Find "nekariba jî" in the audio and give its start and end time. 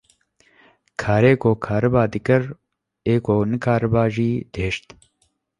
3.51-4.29